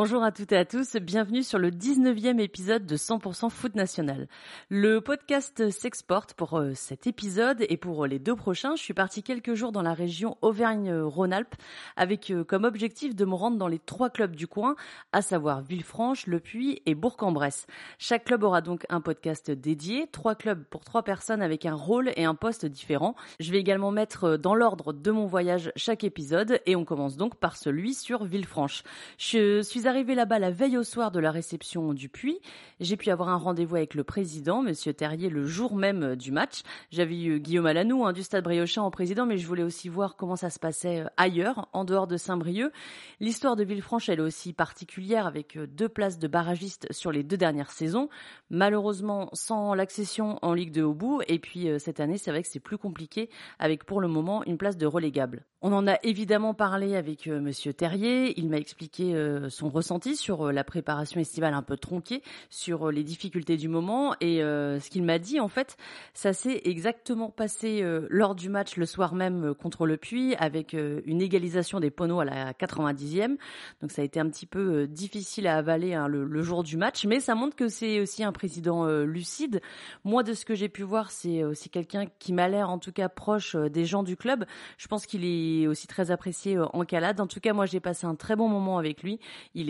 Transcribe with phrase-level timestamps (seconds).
[0.00, 4.28] Bonjour à toutes et à tous, bienvenue sur le 19e épisode de 100% Foot National.
[4.68, 9.24] Le podcast s'exporte pour euh, cet épisode et pour les deux prochains, je suis partie
[9.24, 11.56] quelques jours dans la région Auvergne-Rhône-Alpes
[11.96, 14.76] avec euh, comme objectif de me rendre dans les trois clubs du coin,
[15.10, 17.66] à savoir Villefranche, Le Puy et Bourg-en-Bresse.
[17.98, 22.12] Chaque club aura donc un podcast dédié, trois clubs pour trois personnes avec un rôle
[22.14, 23.16] et un poste différent.
[23.40, 27.16] Je vais également mettre euh, dans l'ordre de mon voyage chaque épisode et on commence
[27.16, 28.84] donc par celui sur Villefranche.
[29.18, 32.38] Je suis arrivé là-bas la veille au soir de la réception du puits.
[32.78, 36.30] J'ai pu avoir un rendez-vous avec le président, Monsieur Terrier, le jour même euh, du
[36.30, 36.62] match.
[36.90, 40.16] J'avais eu Guillaume Alanou hein, du Stade Briochin en président, mais je voulais aussi voir
[40.16, 42.72] comment ça se passait euh, ailleurs, en dehors de Saint-Brieuc.
[43.18, 47.22] L'histoire de Villefranche, elle est aussi particulière, avec euh, deux places de barragistes sur les
[47.22, 48.08] deux dernières saisons.
[48.50, 51.22] Malheureusement, sans l'accession en Ligue de Haut bout.
[51.28, 54.58] Et puis cette année, c'est vrai que c'est plus compliqué, avec pour le moment une
[54.58, 55.44] place de relégable.
[55.60, 58.38] On en a évidemment parlé avec Monsieur Terrier.
[58.38, 59.14] Il m'a expliqué
[59.48, 63.68] son ressenti sur euh, la préparation estivale un peu tronquée, sur euh, les difficultés du
[63.68, 64.14] moment.
[64.20, 65.76] Et euh, ce qu'il m'a dit, en fait,
[66.14, 71.22] ça s'est exactement passé lors du match le soir même contre le Puy, avec une
[71.22, 73.36] égalisation des Poneaux à la 90e.
[73.80, 77.04] Donc ça a été un petit peu difficile à avaler hein, le, jour du match,
[77.06, 79.60] mais ça montre que c'est aussi un président lucide.
[80.04, 82.92] Moi, de ce que j'ai pu voir, c'est aussi quelqu'un qui m'a l'air en tout
[82.92, 84.44] cas proche des gens du club.
[84.76, 87.20] Je pense qu'il est aussi très apprécié en calade.
[87.20, 89.20] En tout cas, moi, j'ai passé un très bon moment avec lui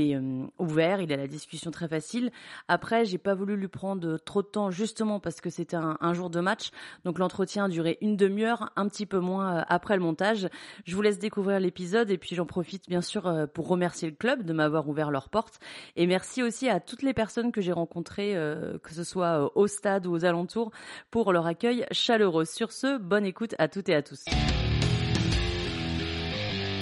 [0.00, 2.30] est euh, ouvert, il a la discussion très facile.
[2.68, 6.30] Après, j'ai pas voulu lui prendre trop de temps justement parce que c'était un, jour
[6.30, 6.70] de match,
[7.04, 10.48] donc l'entretien a duré une demi-heure, un petit peu moins euh, après le montage.
[10.84, 14.16] Je vous laisse découvrir l'épisode et puis j'en profite bien sûr euh, pour remercier le
[14.16, 15.58] club de m'avoir ouvert leurs portes
[15.96, 18.34] et merci aussi à toutes les personnes que j'ai rencontrées,
[18.82, 20.70] que ce soit au stade ou aux alentours,
[21.10, 22.44] pour leur accueil chaleureux.
[22.44, 24.24] Sur ce, bonne écoute à toutes et à tous.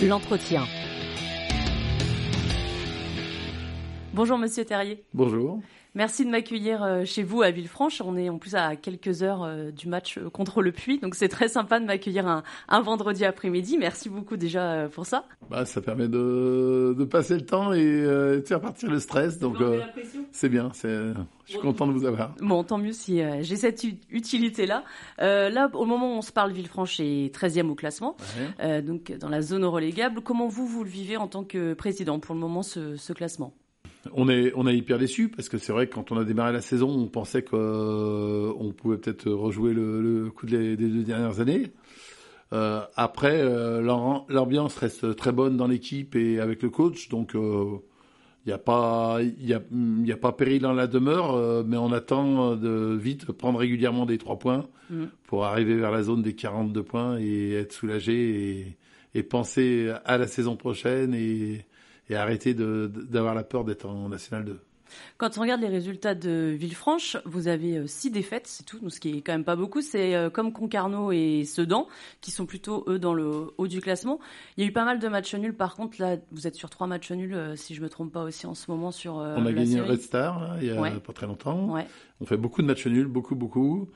[0.02, 0.62] L'entretien.
[4.16, 5.04] Bonjour Monsieur Terrier.
[5.12, 5.60] Bonjour.
[5.94, 8.00] Merci de m'accueillir euh, chez vous à Villefranche.
[8.00, 11.14] On est en plus à quelques heures euh, du match euh, contre le Puy, donc
[11.14, 13.76] c'est très sympa de m'accueillir un, vendredi après-midi.
[13.76, 15.26] Merci beaucoup déjà pour ça.
[15.50, 19.58] Bah, ça permet de, passer le temps et de faire partir le stress, donc
[20.32, 20.70] c'est bien.
[20.72, 22.34] je suis content de vous avoir.
[22.40, 24.82] Bon, tant mieux si j'ai cette utilité-là.
[25.18, 28.16] là, au moment où on se parle, Villefranche est 13e au classement,
[28.82, 30.22] donc dans la zone relégable.
[30.22, 33.52] Comment vous, vous le vivez en tant que président pour le moment, ce classement?
[34.14, 36.52] On est, on est hyper déçu parce que c'est vrai que quand on a démarré
[36.52, 41.72] la saison, on pensait qu'on euh, pouvait peut-être rejouer le, coup des deux dernières années.
[42.52, 43.80] Euh, après, euh,
[44.28, 47.80] l'ambiance reste très bonne dans l'équipe et avec le coach, donc il
[48.46, 49.60] n'y a pas, il a,
[50.04, 54.18] y a pas péril dans la demeure, mais on attend de vite prendre régulièrement des
[54.18, 55.04] trois points mm.
[55.26, 58.76] pour arriver vers la zone des 42 points et être soulagé et,
[59.14, 61.64] et penser à la saison prochaine et
[62.08, 64.60] et arrêter d'avoir la peur d'être en National 2.
[65.18, 69.00] Quand on regarde les résultats de Villefranche, vous avez euh, six défaites, c'est tout, ce
[69.00, 69.80] qui est quand même pas beaucoup.
[69.82, 71.86] C'est euh, comme Concarneau et Sedan,
[72.20, 74.18] qui sont plutôt eux dans le haut du classement.
[74.56, 75.54] Il y a eu pas mal de matchs nuls.
[75.54, 78.22] Par contre, là, vous êtes sur trois matchs nuls, euh, si je me trompe pas
[78.22, 79.14] aussi en ce moment sur.
[79.14, 81.74] on a gagné Red Star il y a pas très longtemps.
[82.20, 83.88] On fait beaucoup de matchs nuls, beaucoup, beaucoup.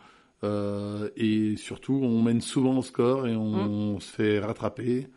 [0.42, 4.00] et surtout, on mène souvent au score et on hum.
[4.00, 5.08] se fait rattraper.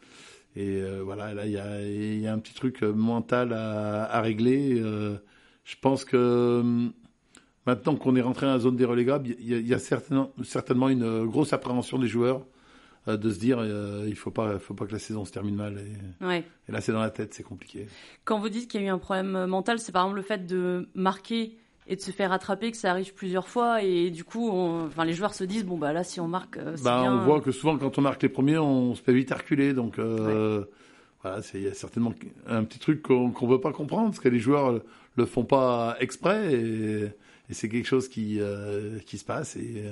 [0.56, 4.04] Et euh, voilà, là, il y a, y a, un petit truc euh, mental à,
[4.04, 4.80] à régler.
[4.80, 5.16] Euh,
[5.64, 6.62] je pense que
[7.66, 10.32] maintenant qu'on est rentré dans la zone des relégables, il y a, y a certainement,
[10.44, 12.46] certainement une grosse appréhension des joueurs
[13.06, 13.62] de se dire
[14.08, 16.46] il faut pas faut pas que la saison se termine mal et, ouais.
[16.70, 17.86] et là c'est dans la tête c'est compliqué
[18.24, 20.46] quand vous dites qu'il y a eu un problème mental c'est par exemple le fait
[20.46, 21.58] de marquer
[21.88, 23.84] et de se faire attraper, que ça arrive plusieurs fois.
[23.84, 26.76] Et du coup, enfin, les joueurs se disent bon bah là si on marque, euh,
[26.84, 27.14] bah, bien.
[27.14, 30.00] on voit que souvent quand on marque les premiers, on se fait vite reculer, donc
[30.00, 30.64] euh,
[31.22, 32.14] voilà, c'est il y a certainement
[32.48, 34.82] un petit truc qu'on ne veut pas comprendre parce que les joueurs
[35.16, 37.04] le font pas exprès et,
[37.50, 39.84] et c'est quelque chose qui euh, qui se passe et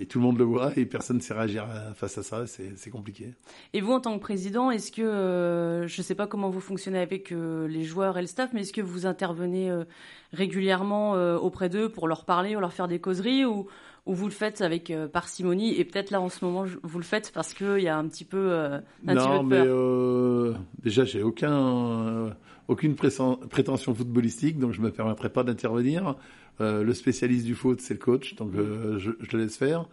[0.00, 2.90] et tout le monde le voit et personne ne sait réagir face à ça, c'est
[2.90, 3.34] compliqué.
[3.72, 6.60] Et vous, en tant que président, est-ce que, euh, je ne sais pas comment vous
[6.60, 9.84] fonctionnez avec euh, les joueurs et le staff, mais est-ce que vous intervenez euh,
[10.32, 13.66] régulièrement auprès d'eux pour leur parler ou leur faire des causeries ou,
[14.06, 17.32] ou vous le faites avec parcimonie et peut-être là en ce moment vous le faites
[17.32, 18.82] parce qu'il y a un petit peu un
[19.14, 22.36] non, petit peu de mais déjà j'ai aucun
[22.68, 26.14] aucune prétention footballistique donc je me permettrai pas d'intervenir.
[26.60, 29.86] Euh, le spécialiste du foot, c'est le coach, donc euh, je, le laisse faire.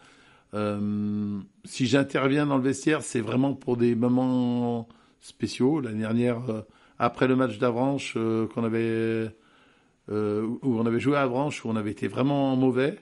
[0.54, 4.88] Euh, si j'interviens dans le vestiaire, c'est vraiment pour des moments
[5.22, 5.80] spéciaux.
[5.80, 6.42] L'année dernière,
[6.98, 8.14] après le match d'Avranches
[8.54, 9.30] qu'on avait,
[10.10, 13.00] où on avait joué à Avranches, où on avait été vraiment mauvais.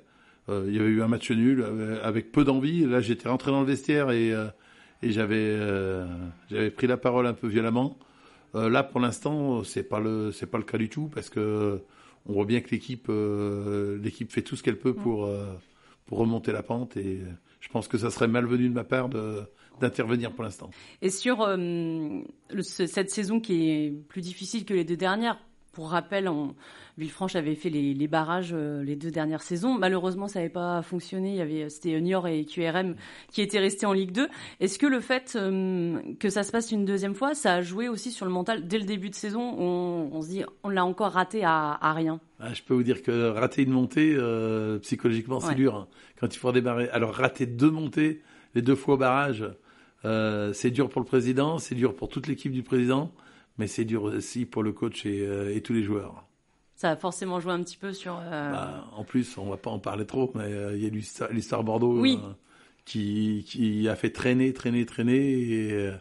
[0.50, 1.66] Il y avait eu un match nul
[2.02, 2.86] avec peu d'envie.
[2.86, 4.34] Là, j'étais rentré dans le vestiaire et,
[5.04, 5.58] j'avais
[6.76, 7.98] pris la parole un peu violemment.
[8.56, 11.82] Euh, là, pour l'instant, c'est pas le c'est pas le cas du tout parce que
[12.26, 15.46] on voit bien que l'équipe euh, l'équipe fait tout ce qu'elle peut pour euh,
[16.06, 17.20] pour remonter la pente et
[17.60, 19.42] je pense que ça serait malvenu de ma part de
[19.82, 20.70] d'intervenir pour l'instant.
[21.02, 25.40] Et sur euh, le- cette saison qui est plus difficile que les deux dernières,
[25.74, 26.56] pour rappel, on,
[26.98, 29.74] Villefranche avait fait les, les barrages euh, les deux dernières saisons.
[29.78, 31.32] Malheureusement, ça n'avait pas fonctionné.
[31.32, 32.96] Il y avait c'était Niort et QRM
[33.32, 34.28] qui étaient restés en Ligue 2.
[34.60, 37.90] Est-ce que le fait euh, que ça se passe une deuxième fois, ça a joué
[37.90, 39.42] aussi sur le mental dès le début de saison?
[39.58, 42.20] On, on se dit, on l'a encore raté à, à rien.
[42.40, 45.56] Ah, je peux vous dire que rater une montée, euh, psychologiquement, c'est Ouais.
[45.56, 45.76] dur.
[45.76, 45.88] hein,
[46.20, 46.90] quand il faut redémarrer.
[46.90, 48.22] Alors rater deux montées,
[48.54, 49.44] les deux fois au barrage,
[50.54, 53.12] c'est dur pour le président, c'est dur pour toute l'équipe du président,
[53.58, 56.26] mais c'est dur aussi pour le coach et, euh, et tous les joueurs.
[56.76, 58.20] Ça a forcément joué un petit peu sur.
[58.20, 61.28] euh, Bah, en plus, on va pas en parler trop, mais euh, il y a
[61.32, 62.20] l'histoire Bordeaux Oui.
[62.22, 62.34] euh,
[62.86, 65.20] qui, qui a fait traîner, traîner, traîner.
[65.32, 65.92] Et,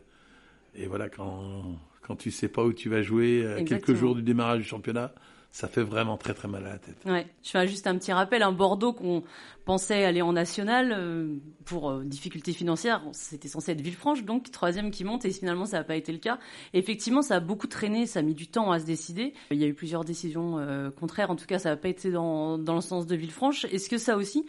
[0.75, 4.59] et voilà, quand, quand tu sais pas où tu vas jouer, quelques jours du démarrage
[4.61, 5.15] du championnat,
[5.53, 6.97] ça fait vraiment très très mal à la tête.
[7.05, 8.43] Ouais, je fais juste un petit rappel.
[8.43, 9.23] Un Bordeaux qu'on
[9.67, 14.91] pensait aller en national euh, pour euh, difficultés financières, c'était censé être Villefranche, donc troisième
[14.91, 16.39] qui monte, et finalement ça n'a pas été le cas.
[16.73, 19.35] Effectivement, ça a beaucoup traîné, ça a mis du temps à se décider.
[19.51, 22.11] Il y a eu plusieurs décisions euh, contraires, en tout cas ça n'a pas été
[22.11, 23.67] dans, dans le sens de Villefranche.
[23.67, 24.47] Est-ce que ça aussi,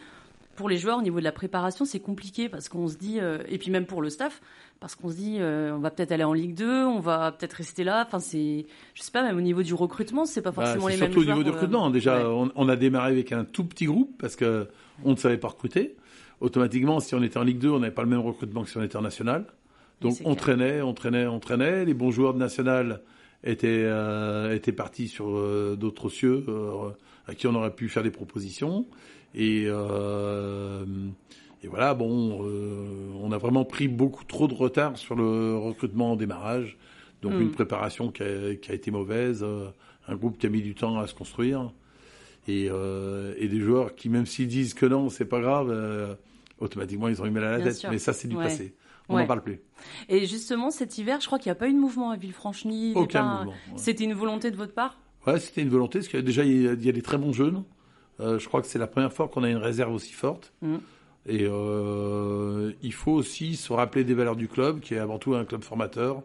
[0.54, 3.38] pour les joueurs, au niveau de la préparation, c'est compliqué parce qu'on se dit, euh,
[3.48, 4.40] et puis même pour le staff,
[4.80, 7.54] parce qu'on se dit, euh, on va peut-être aller en Ligue 2, on va peut-être
[7.54, 8.04] rester là.
[8.06, 10.96] Enfin, c'est, je sais pas, même au niveau du recrutement, c'est pas Bah, forcément les
[10.96, 11.90] mêmes surtout au niveau du euh, recrutement.
[11.90, 12.24] Déjà, ouais.
[12.26, 14.68] on, on a démarré avec un tout petit groupe parce que
[15.04, 15.96] on ne savait pas recruter.
[16.40, 18.76] Automatiquement, si on était en Ligue 2, on n'avait pas le même recrutement que si
[18.76, 19.46] on était en National.
[20.00, 20.36] Donc on clair.
[20.36, 21.84] traînait, on traînait, on traînait.
[21.84, 23.00] Les bons joueurs de National
[23.44, 25.26] étaient, euh, étaient partis sur
[25.76, 26.44] d'autres cieux
[27.26, 28.86] à qui on aurait pu faire des propositions.
[29.34, 30.84] Et, euh,
[31.62, 36.12] et voilà, bon, euh, on a vraiment pris beaucoup trop de retard sur le recrutement
[36.12, 36.76] en démarrage.
[37.22, 39.68] Donc une préparation qui a, qui a été mauvaise, euh,
[40.08, 41.72] un groupe qui a mis du temps à se construire,
[42.46, 46.16] et, et des joueurs qui, même s'ils disent que non, c'est pas grave,
[46.58, 47.76] automatiquement ils ont eu mal à la Bien tête.
[47.76, 47.90] sûr.
[47.90, 48.42] Mais ça, c'est du Ouais.
[48.42, 48.74] passé.
[49.08, 49.26] On n'en Ouais.
[49.26, 49.60] parle plus.
[50.08, 52.90] Et justement, cet hiver, je crois qu'il n'y a pas eu de mouvement à Villefranche-ni.
[52.90, 53.50] il y a Aucun pas mouvement.
[53.52, 53.78] ouais.
[53.78, 54.98] C'était une volonté de votre part?
[55.26, 57.16] Ouais, c'était une volonté, parce a déjà il y a, il y a des très
[57.16, 57.64] bons jeunes.
[58.20, 60.52] Euh, je crois que c'est la première fois qu'on a une réserve aussi forte.
[60.62, 60.80] Mhm.
[61.26, 65.34] Et euh, il faut aussi se rappeler des valeurs du club, qui est avant tout
[65.34, 66.22] un club formateur.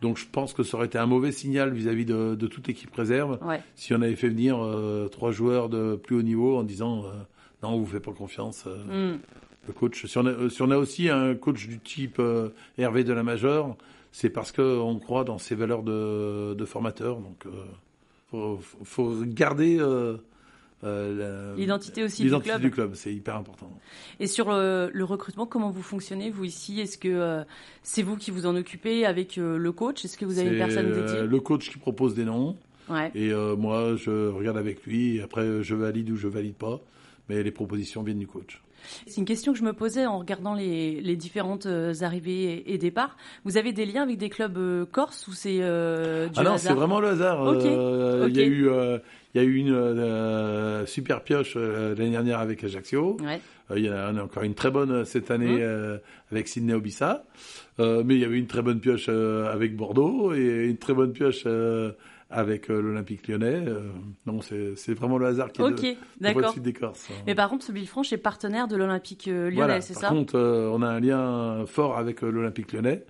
[0.00, 2.94] Donc je pense que ça aurait été un mauvais signal vis-à-vis de, de toute équipe
[2.94, 3.60] réserve Ouais.
[3.74, 7.02] si on avait fait venir euh, trois joueurs de plus haut niveau en disant
[7.64, 8.64] non, on vous fait pas confiance.
[8.66, 9.16] Hmm.
[9.66, 10.06] le coach.
[10.06, 12.22] Si on, a, si on a aussi un coach du type
[12.78, 13.76] Hervé de la Major,
[14.12, 17.16] c'est parce qu'on croit dans ses valeurs de, de formateur.
[17.16, 17.44] Donc,
[18.30, 19.78] faut- faut garder
[20.84, 22.60] euh, L'identité aussi du club.
[22.60, 22.94] du club.
[22.94, 23.70] C'est hyper important.
[24.20, 26.80] Et sur le, le recrutement, comment vous fonctionnez, vous ici?
[26.80, 27.42] Est-ce que euh,
[27.82, 30.04] c'est vous qui vous en occupez avec euh, le coach?
[30.04, 31.22] Est-ce que vous avez une personne dédiée?
[31.26, 32.56] le coach qui propose des noms
[32.88, 33.10] Ouais.
[33.14, 35.16] et moi je regarde avec lui.
[35.16, 36.80] Et après je valide ou je valide pas.
[37.28, 38.62] Mais les propositions viennent du coach.
[39.06, 42.78] C'est une question que je me posais en regardant les, les différentes euh, arrivées et,
[42.78, 43.16] départs.
[43.44, 46.58] Vous avez des liens avec des clubs euh, corses ou c'est euh, du Ah non,
[46.58, 47.40] c'est vraiment le hasard.
[47.42, 48.98] Ok, Euh, Il y a eu, euh,
[49.34, 53.16] il y a eu une super pioche l'année dernière avec Ajaccio.
[53.20, 53.40] Ouais.
[53.76, 55.98] Il y en a, on a encore une très bonne cette année euh,
[56.32, 57.24] avec Sydney Obissa.
[57.78, 61.44] Mais il y avait une très bonne pioche avec Bordeaux et une très bonne pioche
[62.30, 63.64] avec euh, l'Olympique lyonnais.
[63.66, 63.90] Euh,
[64.26, 67.08] non, c'est vraiment le hasard qui est Ok, de, de Corses.
[67.26, 69.80] Mais par contre, ce Villefranche est partenaire de l'Olympique euh, lyonnais, Voilà.
[69.80, 70.08] c'est Par ça?
[70.10, 73.04] contre, euh, on a un lien fort avec euh, l'Olympique lyonnais.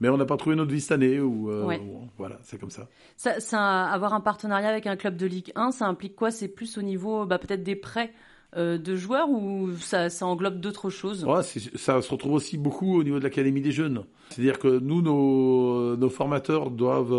[0.00, 1.20] Mais on n'a pas trouvé notre vie cette année.
[1.20, 1.78] Ou, euh, Ouais.
[1.80, 2.88] ou- voilà, c'est comme ça.
[3.16, 6.30] Ça, ça, avoir un partenariat avec un club de Ligue 1, ça implique quoi?
[6.32, 8.12] C'est plus au niveau bah, peut-être des prêts
[8.56, 11.24] euh, de joueurs ou ça, ça englobe d'autres choses?
[11.24, 14.04] Ouais, ça se retrouve aussi beaucoup au niveau de l'académie des jeunes.
[14.30, 17.12] C'est-à-dire que nous, nos, nos formateurs doivent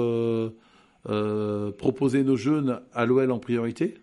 [1.10, 3.96] euh, proposer nos jeunes à l'OL en priorité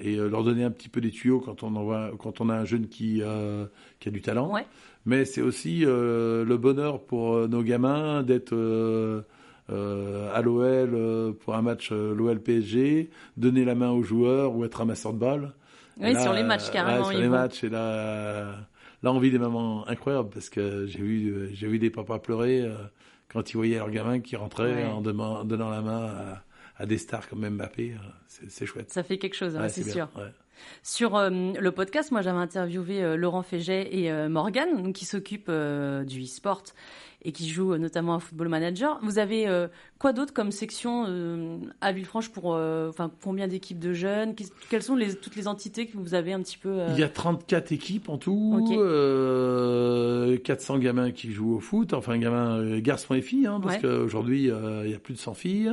[0.00, 2.54] et euh, leur donner un petit peu des tuyaux quand on envoie, quand on a
[2.54, 3.66] un jeune qui, euh,
[4.00, 4.52] qui a du talent.
[4.52, 4.64] Ouais.
[5.06, 9.22] Mais c'est aussi euh, le bonheur pour euh, nos gamins d'être euh,
[9.70, 14.64] euh, à l'OL pour un match euh, l'OL PSG, donner la main aux joueurs ou
[14.64, 15.52] être ramasseur de balles.
[16.00, 17.04] Oui, là, sur les matchs, ouais, carrément.
[17.04, 17.36] sur ils les vont.
[17.36, 18.54] matchs, et là,
[19.20, 22.74] vit des moments incroyables parce que j'ai vu, j'ai vu des papas pleurer euh,
[23.32, 24.84] quand ils voyaient leur gamin qui rentrait Ouais.
[24.84, 26.40] en donnant, en donnant la main
[26.78, 28.90] à des stars comme Mbappé, c'est chouette.
[28.90, 30.08] Ça fait quelque chose, hein, c'est sûr.
[30.16, 30.32] Ouais.
[30.82, 35.50] Sur euh, le podcast, moi j'avais interviewé euh, Laurent Féget et euh, Morgan, qui s'occupent
[35.50, 36.62] du e-sport
[37.22, 39.00] et qui jouent notamment à Football Manager.
[39.02, 39.48] Vous avez
[39.98, 44.36] quoi d'autre comme section à Villefranche pour enfin combien d'équipes de jeunes?
[44.70, 47.08] Quelles sont les, toutes les entités que vous avez un petit peu Il y a
[47.08, 48.64] 34 équipes en tout,
[50.44, 54.44] 400 gamins qui jouent au foot, enfin gamins, garçons et filles, hein, parce qu'aujourd'hui
[54.84, 55.72] il y a plus de 100 filles.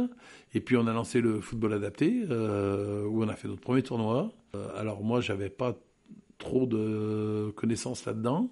[0.56, 4.32] Et puis on a lancé le football adapté, où on a fait notre premier tournoi.
[4.56, 5.78] Euh, alors moi, j'avais pas
[6.38, 8.50] trop de connaissances là-dedans.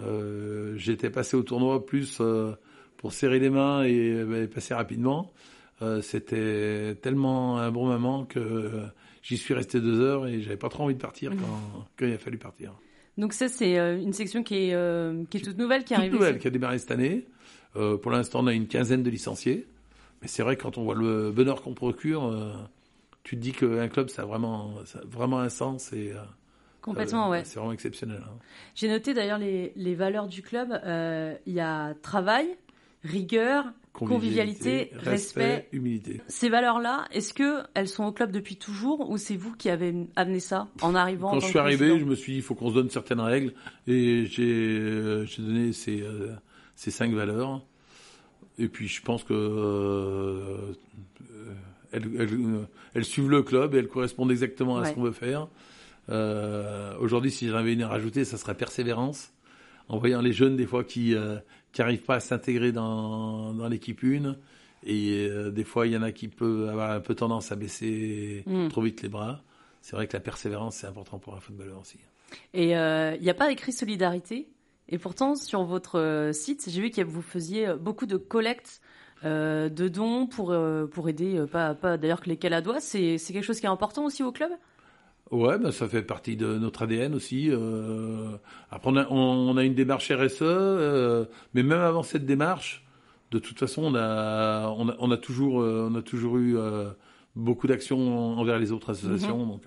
[0.00, 2.52] Euh, j'étais passé au tournoi plus euh,
[2.96, 5.32] pour serrer les mains et, passer rapidement.
[6.02, 8.82] C'était tellement un bon moment que
[9.22, 11.32] j'y suis resté deux heures et j'avais pas trop envie de partir
[11.96, 12.74] quand, il a fallu partir.
[13.16, 16.10] Donc ça, c'est une section qui est, qui est toute nouvelle, qui arrive.
[16.10, 17.24] Toute nouvelle, qui a démarré cette année.
[17.72, 19.66] pour l'instant, on a une quinzaine de licenciés.
[20.22, 22.30] Mais c'est vrai, quand on voit le bonheur qu'on procure,
[23.22, 24.74] tu te dis qu'un club, ça a vraiment,
[25.04, 26.12] vraiment un sens et.
[26.12, 26.20] Euh,
[26.82, 27.44] Complètement, ouais.
[27.44, 28.22] C'est vraiment exceptionnel.
[28.24, 28.38] Hein.
[28.74, 30.72] J'ai noté d'ailleurs les, les, valeurs du club.
[30.72, 32.48] Euh, il y a travail,
[33.04, 36.22] rigueur, convivialité, respect, humilité.
[36.28, 39.94] Ces valeurs-là, est-ce que elles sont au club depuis toujours ou c'est vous qui avez
[40.16, 42.70] amené ça en arrivant Quand je suis arrivé, je me suis dit il faut qu'on
[42.70, 43.52] se donne certaines règles
[43.86, 46.02] et j'ai euh, donné ces,
[46.76, 47.62] ces cinq valeurs.
[48.60, 50.74] Et puis je pense que
[51.92, 55.48] elles, suivent le club et elles correspondent exactement à ce qu'on veut faire.
[56.08, 59.32] Euh, aujourd'hui, si j'avais une à rajouter, ça serait persévérance.
[59.88, 61.14] En voyant les jeunes, des fois, qui
[61.78, 64.36] n'arrivent euh, pas à s'intégrer dans, dans l'équipe une.
[64.84, 67.56] Et euh, des fois, il y en a qui peuvent avoir un peu tendance à
[67.56, 68.68] baisser mm.
[68.68, 69.42] trop vite les bras.
[69.82, 71.98] C'est vrai que la persévérance, c'est important pour un footballeur aussi.
[72.54, 74.46] Et il n'y a pas écrit solidarité?
[74.90, 78.80] Et pourtant, sur votre site, j'ai vu que vous faisiez beaucoup de collectes
[79.24, 82.80] euh, de dons pour, euh, pour aider, euh, pas, pas d'ailleurs que les Caladois.
[82.80, 84.50] C'est, c'est quelque chose qui est important aussi au club?
[85.30, 87.50] Ouais, ben ça fait partie de notre ADN aussi.
[88.70, 92.84] après, on a, une démarche RSE, mais même avant cette démarche,
[93.30, 96.56] de toute façon, on a, on a, toujours, on a toujours eu
[97.36, 99.44] beaucoup d'actions envers les autres associations.
[99.44, 99.48] Mhm.
[99.50, 99.62] Donc,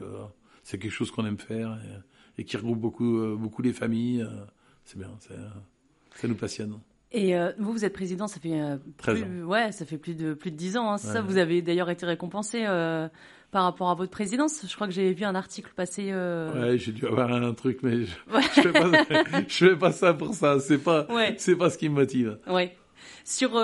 [0.64, 1.80] c'est quelque chose qu'on aime faire
[2.38, 4.28] et, qui regroupe beaucoup, beaucoup les familles.
[4.86, 6.80] C'est bien, ça nous passionne.
[7.14, 10.34] Et euh, vous, vous êtes président, ça fait euh, plus, ouais, ça fait plus de
[10.34, 10.92] plus de dix ans.
[10.92, 13.08] Hein, ça, vous avez d'ailleurs été récompensé euh,
[13.52, 14.66] par rapport à votre présidence.
[14.68, 16.12] Je crois que j'ai vu un article passer.
[16.12, 18.92] Ouais, j'ai dû avoir un truc, mais je, ne fais pas,
[19.48, 20.60] je fais pas ça pour ça.
[20.60, 22.40] C'est pas, c'est pas ce qui me motive.
[22.48, 22.76] Ouais.
[23.24, 23.64] Sur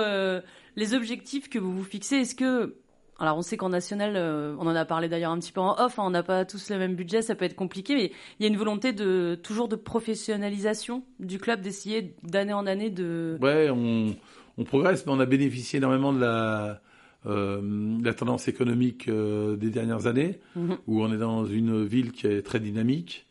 [0.76, 2.76] les objectifs que vous vous fixez, est-ce que
[3.20, 5.78] alors on sait qu'en national, euh, on en a parlé d'ailleurs un petit peu en
[5.78, 8.42] off, hein, on n'a pas tous le même budget, ça peut être compliqué, mais il
[8.42, 13.36] y a une volonté de toujours de professionnalisation du club, d'essayer d'année en année de.
[13.42, 14.16] Ouais, on,
[14.56, 16.80] on, progresse, mais on a bénéficié énormément de la,
[17.26, 20.78] euh, la tendance économique euh, des dernières années, mhm.
[20.86, 23.26] où on est dans une ville qui est très dynamique,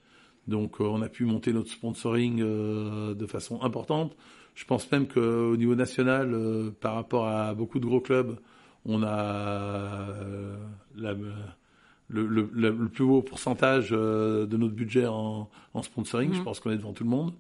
[0.47, 4.15] donc on a pu monter notre sponsoring de façon importante.
[4.55, 6.35] Je pense même qu'au niveau national,
[6.81, 8.35] par rapport à beaucoup de gros clubs,
[8.89, 10.55] on a euh,
[12.09, 15.47] le, plus haut pourcentage euh, de notre budget en,
[15.83, 16.33] sponsoring.
[16.33, 16.43] Je mhm.
[16.43, 17.33] pense qu'on est devant tout le monde.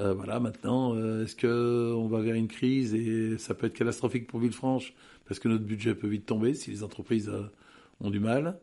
[0.00, 4.40] Euh, voilà, maintenant, est-ce qu'on va vers une crise et ça peut être catastrophique pour
[4.40, 4.92] Villefranche
[5.28, 7.30] parce que notre budget peut vite tomber si les entreprises
[8.00, 8.58] ont du mal.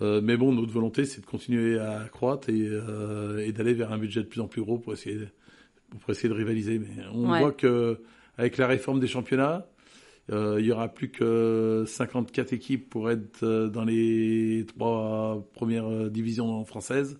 [0.00, 4.26] mais bon, notre volonté, c'est de continuer à croître et, d'aller vers un budget de
[4.26, 5.18] plus en plus gros pour essayer,
[5.98, 6.78] pour essayer de rivaliser.
[6.78, 8.00] Mais on voit que
[8.38, 9.66] avec la réforme des championnats,
[10.30, 16.08] il y aura plus que 54 équipes pour être euh, dans les trois premières euh,
[16.08, 17.18] divisions françaises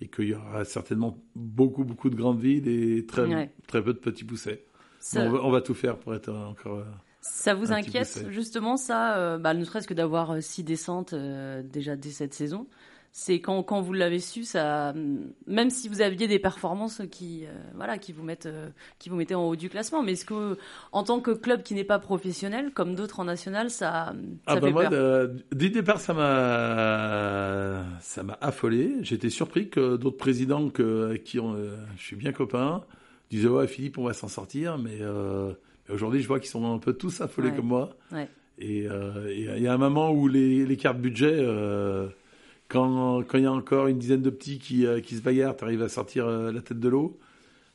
[0.00, 3.98] et qu'il y aura certainement beaucoup beaucoup de grandes villes et très très peu de
[3.98, 4.64] petits poussets.
[5.16, 6.84] On, va, tout faire pour être encore.
[7.20, 12.34] Ça vous inquiète justement ça, bah, ne serait-ce que d'avoir six descentes déjà dès cette
[12.34, 12.68] saison?
[13.14, 14.94] C'est quand, quand vous l'avez su, ça,
[15.46, 19.16] même si vous aviez des performances qui, euh, voilà, qui vous mettent, euh, qui vous
[19.16, 20.56] mettaient en haut du classement, mais est-ce que,
[20.92, 24.14] en tant que club qui n'est pas professionnel, comme d'autres en national, ça, ça
[24.46, 28.94] ah bah moi, dès le départ, ça m'a, ça m'a affolé.
[29.02, 32.82] J'étais surpris que d'autres présidents que, qui ont, euh, je suis bien copain,
[33.30, 35.00] disaient ouais Philippe, on va s'en sortir, mais
[35.90, 37.90] aujourd'hui, je vois qu'ils sont un peu tous affolés comme moi.
[38.10, 38.28] Ouais.
[38.58, 41.44] Et il y a un moment où les, les cartes budget
[42.72, 45.64] quand il y a encore une dizaine de petits qui, euh, qui se bagarrent, tu
[45.64, 47.18] arrives à sortir euh, la tête de l'eau.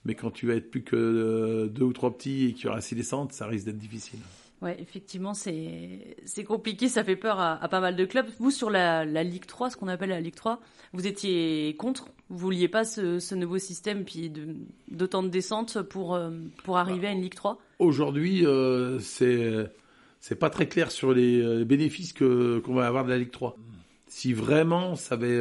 [0.05, 2.67] Mais quand tu vas être plus que euh, deux ou trois petits et qu'il y
[2.69, 4.19] aura six descentes, ça risque d'être difficile.
[4.61, 6.15] Ouais, effectivement, c'est
[6.47, 8.25] compliqué, ça fait peur à, pas mal de clubs.
[8.39, 10.59] Vous sur la, la Ligue 3, ce qu'on appelle la Ligue 3,
[10.93, 12.07] vous étiez contre?
[12.29, 14.33] Vous vouliez pas ce, ce nouveau système puis
[14.87, 16.19] d'autant de, descentes pour
[16.63, 18.47] pour arriver à une Ligue 3 Aujourd'hui,
[18.99, 19.69] c'est
[20.21, 23.55] c'est pas très clair sur les bénéfices qu'on va avoir de la Ligue 3.
[24.07, 25.39] Si vraiment ça avait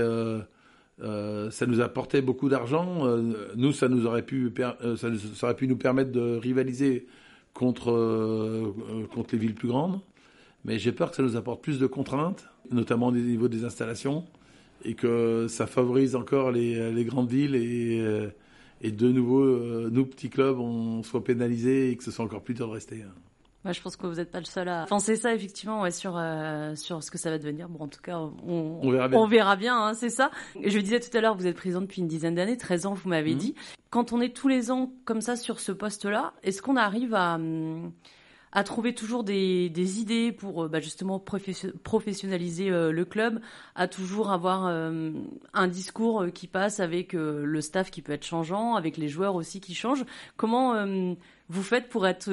[1.02, 3.06] euh, ça nous apportait beaucoup d'argent.
[3.06, 7.06] Euh, nous, ça nous aurait pu, euh, ça, ça, aurait pu nous permettre de rivaliser
[7.52, 8.74] contre
[9.14, 10.00] contre les villes plus grandes.
[10.64, 14.24] Mais j'ai peur que ça nous apporte plus de contraintes, notamment au niveau des installations,
[14.84, 19.46] et que ça favorise encore les, grandes villes et, de nouveau,
[19.90, 23.04] nous petits clubs, on soit pénalisés et que ce soit encore plus dur de rester.
[23.66, 26.16] Hein je pense que vous n'êtes pas le seul à penser ça, effectivement, ouais, sur,
[26.16, 27.68] euh, sur ce que ça va devenir.
[27.68, 30.30] Bon, en tout cas, on, on verra bien, on verra bien hein, c'est ça.
[30.62, 33.08] Je disais tout à l'heure, vous êtes président depuis une dizaine d'années, 13 ans, vous
[33.08, 33.38] m'avez mhm.
[33.38, 33.54] dit.
[33.90, 37.38] Quand on est tous les ans comme ça sur ce poste-là, est-ce qu'on arrive à,
[38.52, 43.40] à trouver toujours des, des idées pour euh, bah, justement professionnaliser euh, le club,
[43.74, 48.96] à toujours avoir un discours qui passe avec le staff qui peut être changeant, avec
[48.96, 50.04] les joueurs aussi qui changent?
[50.36, 50.74] Comment
[51.48, 52.30] vous faites pour être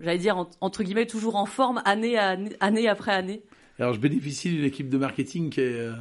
[0.00, 3.42] j'allais dire, entre guillemets, toujours en forme année, après année
[3.78, 5.92] Alors, je bénéficie d'une équipe de marketing qui est, euh,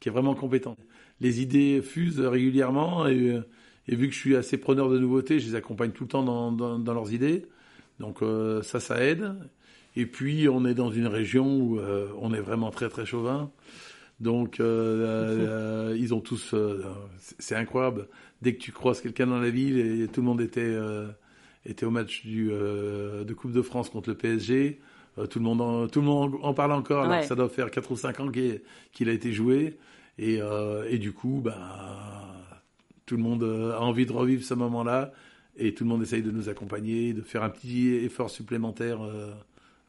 [0.00, 0.78] qui est vraiment compétente.
[1.20, 3.40] Les idées fusent régulièrement et,
[3.88, 6.22] et, vu que je suis assez preneur de nouveautés, je les accompagne tout le temps
[6.22, 7.46] dans, dans, leurs idées.
[7.98, 9.34] Donc, euh, ça, ça aide.
[9.96, 13.50] Et puis, on est dans une région où euh, on est vraiment très, très chauvin.
[14.20, 16.54] Donc, ils ont tous...
[17.38, 18.08] c'est incroyable.
[18.42, 20.76] Dès que tu croises quelqu'un dans la ville, et tout le monde était
[21.66, 24.80] était au match du, euh, de Coupe de France contre le PSG.
[25.18, 27.04] Euh, tout, le monde en, tout le monde en parle encore.
[27.04, 29.76] Alors ça doit faire 4 ou 5 ans qu'il a été joué.
[30.18, 32.34] Et, euh, et du coup, bah,
[33.06, 35.12] tout le monde a envie de revivre ce moment-là.
[35.56, 39.00] Et tout le monde essaye de nous accompagner, de faire un petit effort supplémentaire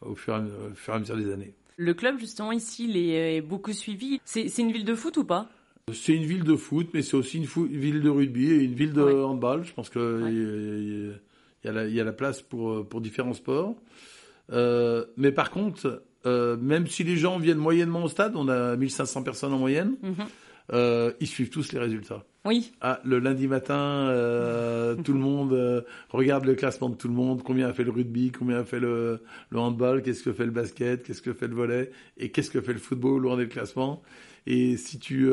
[0.02, 1.54] au fur, et, à mesure des années.
[1.78, 4.20] Le club, justement, ici, il est beaucoup suivi.
[4.26, 5.48] C'est une ville de foot ou pas?
[5.94, 8.94] C'est une ville de foot, mais c'est aussi une, ville de rugby et une ville
[8.94, 9.64] de handball.
[9.64, 11.14] Je pense que
[11.64, 13.76] il y a la, il y a la place pour, euh, pour différents sports.
[14.52, 18.76] Euh, mais par contre, euh, même si les gens viennent moyennement au stade, on a
[18.76, 20.16] 1500 personnes en moyenne, mhm.
[20.74, 22.24] euh, ils suivent tous les résultats.
[22.46, 22.72] Oui.
[22.82, 24.06] Ah, le lundi matin,
[25.04, 28.32] tout le monde regarde le classement de tout le monde, combien a fait le rugby,
[28.32, 31.56] combien a fait le, le handball, qu'est-ce que fait le basket, qu'est-ce que fait le
[31.56, 34.02] volet, et qu'est-ce que fait le football, où en est le classement?
[34.48, 35.30] Et si tu,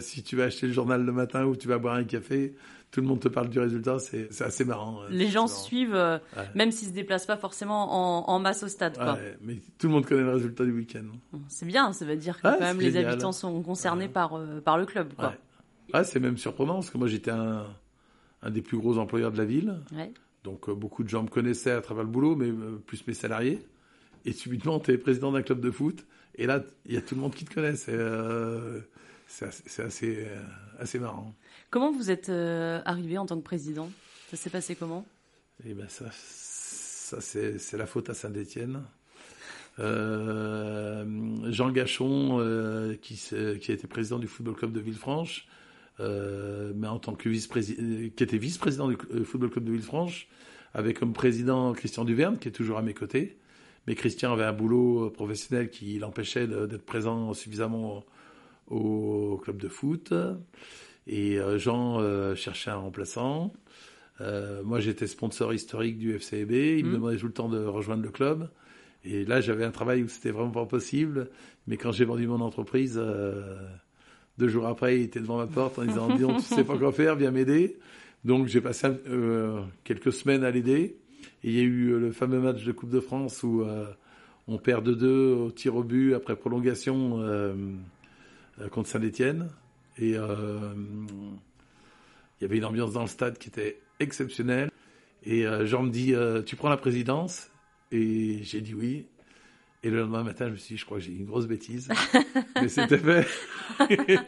[0.00, 2.54] si tu vas acheter le journal le matin ou tu vas boire un café,
[2.90, 5.02] tout le monde te parle du résultat, c'est assez marrant.
[5.10, 6.18] Les gens suivent, euh,
[6.54, 8.96] même s'ils se déplacent pas forcément en, masse au stade.
[8.96, 9.18] Quoi.
[9.42, 11.04] mais tout le monde connaît le résultat du week-end.
[11.48, 14.76] C'est bien, ça veut dire que quand même les habitants sont concernés par, euh, par
[14.76, 15.12] le club.
[15.14, 15.34] Quoi.
[15.92, 17.66] Ah, c'est même surprenant parce que moi j'étais un,
[18.42, 19.76] un, des plus gros employeurs de la ville.
[20.42, 22.50] Donc euh, beaucoup de gens me connaissaient à travers le boulot, mais
[22.86, 23.60] plus mes salariés.
[24.24, 26.04] Et subitement, tu es président d'un club de foot.
[26.40, 27.76] Et là, il y a tout le monde qui te connaît.
[27.76, 29.44] C'est
[29.82, 30.26] assez,
[30.78, 31.34] assez marrant.
[31.68, 33.90] Comment vous êtes euh, arrivé en tant que président?
[34.30, 35.04] Ça s'est passé comment?
[35.66, 38.82] Eh ben ça, ça c'est la faute à Saint-Étienne.
[39.80, 41.04] Euh,
[41.52, 45.46] Jean Gachon, euh, qui, qui a été président du Football Club de Villefranche,
[45.98, 47.82] mais en tant que vice-président,
[48.16, 50.26] qui était vice-président du Football Club de Villefranche,
[50.72, 53.36] avec comme président Christian Duverne, qui est toujours à mes côtés.
[53.86, 58.04] Mais Christian avait un boulot professionnel qui l'empêchait d'être présent suffisamment
[58.68, 60.12] au, au club de foot.
[61.06, 63.52] Et euh, Jean euh, cherchait un remplaçant.
[64.20, 66.78] Euh, moi, j'étais sponsor historique du FCB.
[66.78, 66.94] Il me mmh.
[66.94, 68.48] demandait tout le temps de rejoindre le club.
[69.04, 71.28] Et là, j'avais un travail où c'était vraiment pas possible.
[71.66, 73.00] Mais quand j'ai vendu mon entreprise,
[74.38, 76.92] deux jours après, il était devant ma porte en disant Dis tu sais pas quoi
[76.92, 77.78] faire, viens m'aider.
[78.24, 78.88] Donc, j'ai passé
[79.84, 80.98] quelques semaines à l'aider.
[81.44, 83.64] Et il y a eu le fameux match de Coupe de France où
[84.48, 87.22] on perd de deux au tir au but après prolongation
[88.70, 89.48] contre Saint-Etienne.
[90.00, 90.74] Et euh,
[92.40, 94.70] il y avait une ambiance dans le stade qui était exceptionnelle.
[95.24, 97.50] Et euh, Jean me dit, euh, tu prends la présidence?
[97.92, 99.06] Et j'ai dit oui.
[99.82, 101.88] Et le lendemain matin, je me suis dit, je crois que j'ai une grosse bêtise.
[102.54, 103.26] Mais c'était fait.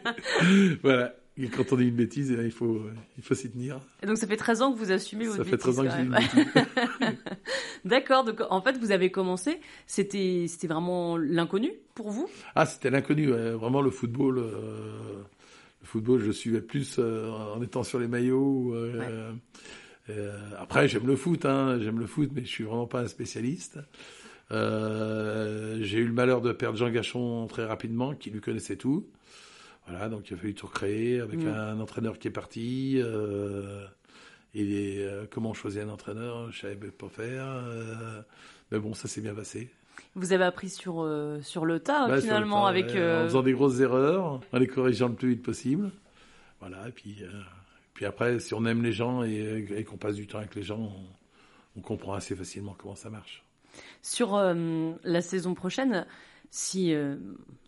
[0.83, 1.15] voilà.
[1.35, 2.81] Et quand on dit une bêtise, eh il faut,
[3.17, 3.79] il faut s'y tenir.
[4.03, 5.51] Et donc, ça fait 13 ans que vous assumez votre bêtise.
[5.51, 7.17] Ça fait 13 ans que j'ai une bêtise.
[7.85, 8.23] D'accord.
[8.23, 9.59] Donc, en fait, vous avez commencé.
[9.87, 12.29] C'était, c'était vraiment l'inconnu pour vous?
[12.53, 13.27] Ah, c'était l'inconnu.
[13.31, 14.43] Vraiment, le football
[15.83, 18.73] le football, je suivais plus euh, en étant sur les maillots.
[18.73, 19.33] Euh,
[20.09, 23.07] euh, après, j'aime le foot, hein, j'aime le foot, mais je suis vraiment pas un
[23.07, 23.79] spécialiste.
[24.49, 29.05] j'ai eu le malheur de perdre Jean Gachon très rapidement, qui lui connaissait tout.
[29.87, 31.47] Voilà, donc il a fallu tout recréer avec mm.
[31.47, 33.01] un entraîneur qui est parti.
[34.55, 37.45] et comment choisir un entraîneur, je savais pas faire.
[38.71, 39.69] mais bon, ça s'est bien passé.
[40.15, 42.91] Vous avez appris sur, euh, sur le tas, bah, finalement, avec...
[42.91, 45.91] En euh, faisant des grosses erreurs, en les corrigeant le plus vite possible.
[46.59, 47.41] Voilà, et puis, euh,
[47.93, 50.91] puis après, si on aime les gens et, qu'on passe du temps avec les gens,
[51.75, 53.43] on, comprend assez facilement comment ça marche.
[54.03, 56.05] Sur la saison prochaine,
[56.55, 56.93] si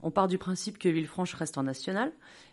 [0.04, 2.12] on part du principe que Villefranche reste en national,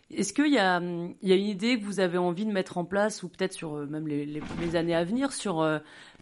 [0.09, 3.29] est-ce qu'il y a, une idée que vous avez envie de mettre en place, ou
[3.29, 5.63] peut-être sur même les, années à venir, sur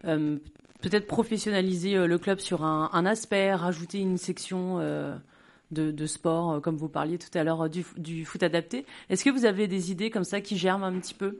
[0.04, 4.80] peut-être professionnaliser le club sur un, aspect, rajouter une section
[5.71, 8.86] de, sport, euh, comme vous parliez tout à l'heure, euh, du, foot adapté?
[9.10, 11.39] Est-ce que vous avez des idées comme ça qui germent un petit peu?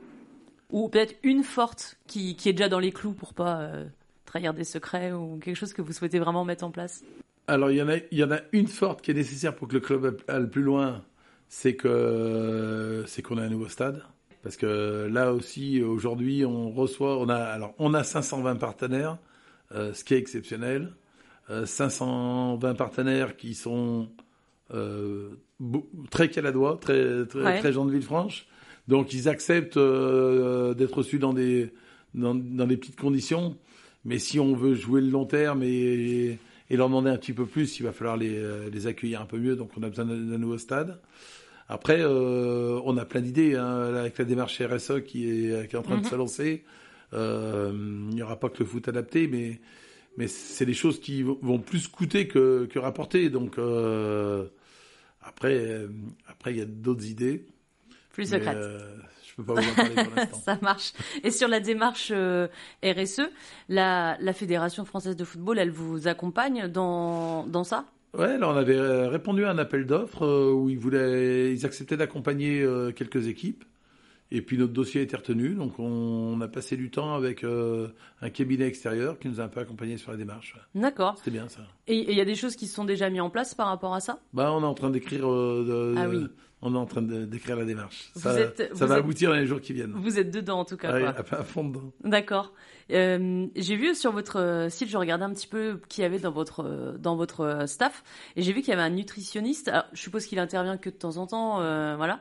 [0.70, 3.84] Ou peut-être une forte qui, est déjà dans les clous pour pas euh,
[4.24, 7.04] trahir des secrets ou quelque chose que vous souhaitez vraiment mettre en place?
[7.46, 9.68] Alors, il y, en a, il y en a une forte qui est nécessaire pour
[9.68, 11.02] que le club aille plus loin,
[11.48, 14.02] c'est que c'est qu'on a un nouveau stade.
[14.42, 19.18] Parce que là aussi, aujourd'hui, on reçoit, on a, alors, on a 520 partenaires,
[19.72, 20.94] ce qui est exceptionnel.
[21.64, 24.08] 520 partenaires qui sont
[24.74, 25.30] euh,
[26.10, 28.46] très caladois, très, très, très gens de Villefranche.
[28.88, 31.72] Donc ils acceptent euh, d'être reçus dans des,
[32.14, 33.56] dans, des petites conditions.
[34.04, 36.38] Mais si on veut jouer le long terme et,
[36.72, 39.26] et leur demander un petit peu plus, il va falloir les, euh, les accueillir un
[39.26, 39.54] peu mieux.
[39.54, 41.00] Donc on a besoin d'un nouveau stade.
[41.68, 45.82] Après, on a plein d'idées hein, avec la démarche RSE qui est, qui est en
[45.82, 46.10] train de mhm.
[46.10, 46.64] se lancer.
[47.12, 49.60] il n'y aura pas que le foot adapté, mais
[50.16, 53.30] mais c'est des choses qui vont plus coûter que, que rapporter.
[53.30, 54.46] Donc euh,
[55.22, 55.88] après, euh,
[56.26, 57.46] après il y a d'autres idées.
[58.12, 58.58] Plus secrètes.
[59.38, 60.38] Euh, je peux pas vous en parler pour l'instant.
[60.44, 60.92] Ça marche.
[61.24, 62.48] Et sur la démarche euh,
[62.84, 63.22] RSE,
[63.68, 67.86] la, la Fédération française de football, elle vous accompagne dans, dans ça?
[68.14, 72.66] Ouais, alors on avait répondu à un appel d'offres où ils voulaient, ils acceptaient d'accompagner
[72.94, 73.64] quelques équipes.
[74.34, 77.88] Et puis notre dossier a été retenu, donc on, a passé du temps avec euh,
[78.22, 80.56] un cabinet extérieur qui nous a un peu accompagnés sur la démarche.
[80.74, 81.18] D'accord.
[81.18, 81.60] C'était bien ça.
[81.86, 83.92] Et il y a des choses qui se sont déjà mises en place par rapport
[83.92, 84.20] à ça?
[84.32, 85.30] Bah, on est en train d'écrire.
[85.30, 86.28] Euh, ah oui.
[86.62, 88.10] On est en train d'écrire la démarche.
[88.14, 88.34] ça,
[88.72, 89.92] ça va aboutir dans les jours qui viennent.
[89.96, 90.94] Vous êtes dedans en tout cas.
[90.94, 91.92] Oui, à fond dedans.
[92.04, 92.52] D'accord.
[92.90, 96.32] Euh, j'ai vu sur votre site, je regardais un petit peu qui y avait dans
[96.32, 98.02] votre dans votre staff,
[98.36, 99.70] et j'ai vu qu'il y avait un nutritionniste.
[99.92, 101.56] je suppose qu'il intervient que de temps en temps,
[101.96, 102.20] voilà.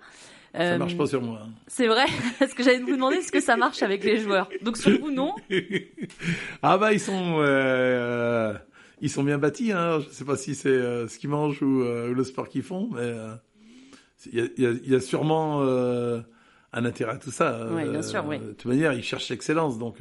[0.53, 1.39] Ça marche pas sur moi.
[1.43, 1.49] Hein.
[1.67, 2.05] C'est vrai
[2.39, 4.49] Parce que j'allais vous demander est-ce que ça marche avec les joueurs?
[4.61, 5.35] Donc sur vous, non
[6.61, 8.53] Ah bah ils sont euh,
[8.99, 9.71] ils sont bien bâtis.
[9.71, 9.99] Hein.
[10.01, 12.89] Je sais pas si c'est euh, ce qu'ils mangent ou, euh, le sport qu'ils font,
[12.91, 13.13] mais
[14.25, 17.67] il y a, y, a, sûrement un intérêt à tout ça.
[17.71, 18.39] Oui, bien sûr, oui.
[18.39, 19.97] De toute manière, ils cherchent l'excellence, donc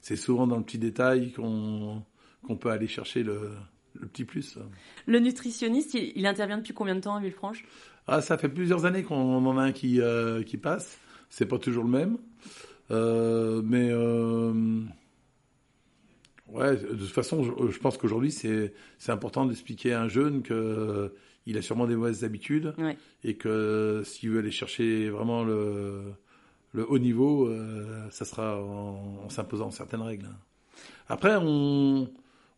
[0.00, 2.02] c'est souvent dans le petit détail qu'on
[2.46, 3.50] qu'on peut aller chercher le,
[3.94, 4.58] le petit plus.
[5.06, 7.64] Le nutritionniste, il, il intervient depuis combien de temps à Villefranche?
[8.06, 10.98] Ah, ça fait plusieurs années qu'on en a un qui, euh, qui passe.
[11.28, 12.16] C'est pas toujours le même.
[12.90, 14.82] Euh, mais euh,
[16.48, 18.72] ouais, de toute façon, je, pense qu'aujourd'hui, c'est
[19.08, 21.12] important d'expliquer à un jeune que
[21.48, 22.74] il a sûrement des mauvaises habitudes
[23.24, 26.02] et que s'il veut aller chercher vraiment le,
[26.72, 27.50] le haut niveau,
[28.10, 30.28] ça sera en, en s'imposant certaines règles.
[31.08, 32.08] Après, on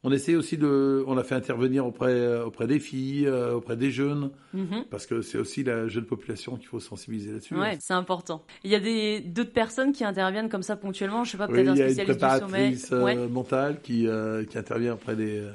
[0.02, 3.90] on essaie aussi de, on a fait intervenir auprès auprès des filles, euh, auprès des
[3.90, 4.84] jeunes, mhm.
[4.90, 7.54] parce que c'est aussi la jeune population qu'il faut sensibiliser là-dessus.
[7.54, 8.42] Ouais, c'est important.
[8.64, 11.24] Il y a des d'autres personnes qui interviennent comme ça ponctuellement.
[11.24, 13.18] Je sais pas, peut-être un spécialiste du sommeil.
[13.18, 15.46] Euh, mentale qui euh, qui intervient auprès des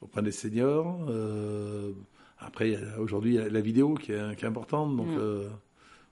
[0.00, 1.00] auprès des seniors.
[2.46, 5.08] Après, aujourd'hui, il y a la vidéo qui est, qui est importante, donc.
[5.08, 5.48] Mm.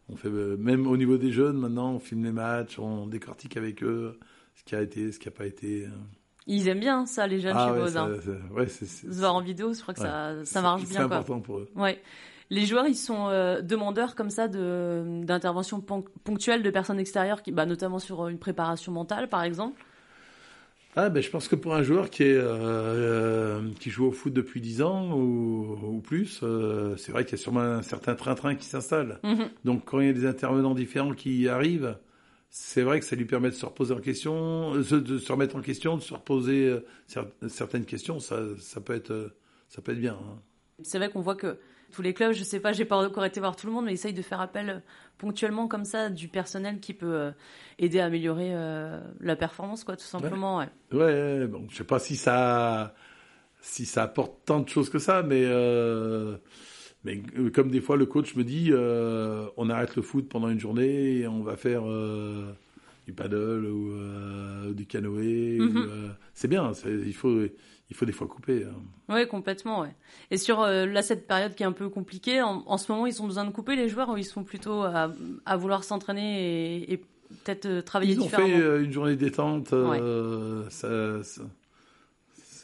[0.09, 3.83] on fait même au niveau des jeunes maintenant, on filme les matchs, on décortique avec
[3.83, 4.19] eux
[4.57, 5.87] ce qui a été, ce qui n'a pas été.
[6.47, 9.81] Ils aiment bien ça, les jeunes ah chez ouais, Ouais, Se voir en vidéo, je
[9.81, 10.91] crois que ça, ça marche bien.
[10.93, 11.69] C'est important pour eux.
[11.77, 12.01] Ouais.
[12.51, 17.53] Les joueurs, ils sont euh, demandeurs comme ça de d'interventions ponctuelles de personnes extérieures, qui,
[17.53, 19.81] bah, notamment sur une préparation mentale, par exemple.
[20.97, 24.13] Ah ben je pense que pour un joueur qui est euh, euh qui joue au
[24.13, 27.83] foot depuis 10 ans ou, ou plus, euh, c'est vrai qu'il y a sûrement un
[27.83, 29.21] certain train-train qui s'installe.
[29.23, 29.51] Mhm.
[29.65, 31.97] Donc quand il y a des intervenants différents qui arrivent,
[32.49, 35.55] c'est vrai que ça lui permet de se reposer en question, euh, de se remettre
[35.55, 36.77] en question, de se reposer
[37.47, 38.19] certaines questions.
[38.19, 39.33] Ça, ça peut être,
[39.69, 40.19] ça peut être bien.
[40.21, 40.41] Hein.
[40.83, 41.59] C'est vrai qu'on voit que
[41.91, 43.93] tous les clubs, je sais pas, j'ai pas encore été voir tout le monde, mais
[43.93, 44.83] essayent de faire appel
[45.19, 47.33] ponctuellement comme ça du personnel qui peut
[47.79, 48.55] aider à améliorer
[49.21, 50.59] la performance, quoi, tout simplement.
[50.59, 50.69] Ouais.
[50.93, 52.95] Ouais, bon, je sais pas si ça,
[53.61, 55.45] si ça apporte tant de choses que ça, mais.
[57.05, 60.49] Mais euh, comme des fois le coach me dit, euh, on arrête le foot pendant
[60.49, 62.53] une journée et on va faire euh,
[63.07, 65.59] du paddle ou du canoë.
[65.59, 66.15] Mhm.
[66.35, 67.41] c'est bien, il faut,
[67.91, 68.65] il faut des fois couper.
[68.65, 68.75] Hein.
[69.09, 69.81] Oui, complètement.
[69.81, 69.95] Ouais.
[70.31, 73.27] Et sur là, cette période qui est un peu compliquée, en, ce moment, ils ont
[73.27, 75.13] besoin de couper les joueurs ou ils sont plutôt à,
[75.45, 77.03] à vouloir s'entraîner et,
[77.45, 79.69] peut-être travailler différemment Ils ont fait une journée détente.
[79.69, 81.43] ça, ça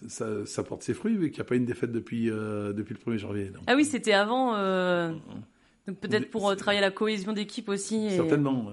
[0.08, 3.12] ça, porte ses fruits, vu qu'il n'y a pas une défaite depuis, euh, depuis le
[3.12, 3.50] 1er janvier.
[3.66, 4.54] ah oui, c'était avant.
[4.56, 5.12] Euh,
[5.86, 8.10] donc peut-être pour euh, travailler la cohésion d'équipe aussi.
[8.10, 8.70] Certainement,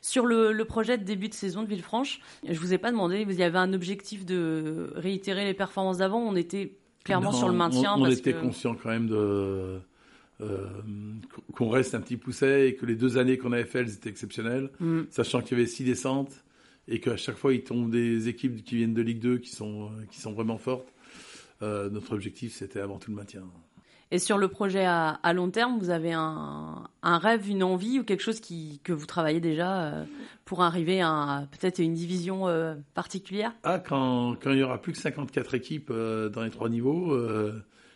[0.00, 3.24] Sur le, le, projet de début de saison de Villefranche, je vous ai pas demandé,
[3.24, 6.18] vous y avait un objectif de réitérer les performances d'avant.
[6.18, 6.72] On était
[7.04, 7.94] clairement sur le maintien.
[7.96, 9.80] On, on était conscient quand même de
[10.40, 10.66] euh,
[11.54, 14.10] qu'on reste un petit pousset et que les deux années qu'on avait fait, elles étaient
[14.10, 15.02] exceptionnelles, mm.
[15.10, 16.44] sachant qu'il y avait six descentes
[16.88, 19.90] et qu'à chaque fois il tombe des équipes qui viennent de Ligue 2 qui sont
[20.10, 20.92] qui sont vraiment fortes.
[21.62, 23.44] Euh, notre objectif, c'était avant tout le maintien.
[24.10, 28.22] Et sur le projet à, long terme, vous avez un, rêve, une envie ou quelque
[28.22, 30.04] chose qui, que vous travaillez déjà euh,
[30.44, 33.52] pour arriver à peut-être une division euh, particulière?
[33.64, 37.16] Ah, quand, quand il n'y aura plus que 54 équipes dans les trois niveaux,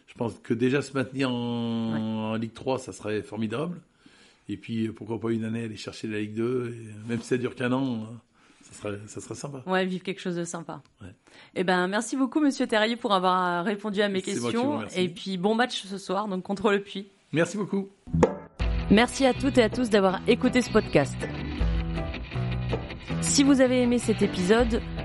[0.08, 3.80] je pense que déjà se maintenir en, Ligue 3, ça serait formidable.
[4.48, 6.74] Et puis, pourquoi pas une année aller chercher la Ligue 2,
[7.06, 8.06] même si ça dure qu'un an,
[8.70, 9.62] ça serait, ça serait sympa.
[9.66, 10.82] Ouais, vivre quelque chose de sympa.
[11.00, 11.08] Ouais.
[11.54, 14.82] Eh ben, merci beaucoup, Monsieur Terrier, pour avoir répondu à mes questions.
[14.94, 17.08] Et puis, bon match ce soir, donc contre le Puy.
[17.32, 17.88] Merci beaucoup.
[18.90, 21.16] Merci à toutes et à tous d'avoir écouté ce podcast.
[23.20, 24.80] Si vous avez aimé cet épisode,